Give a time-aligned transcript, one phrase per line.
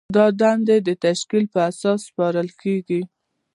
[0.15, 3.01] دا دندې د تشکیل په اساس سپارل کیږي.